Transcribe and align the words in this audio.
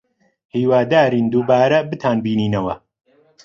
هیوادارین 0.55 1.25
دووبارە 1.33 1.79
بتانبینینەوە. 1.91 2.75